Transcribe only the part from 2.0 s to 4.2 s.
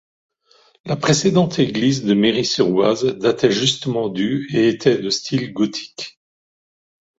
de Méry-sur-Oise datait justement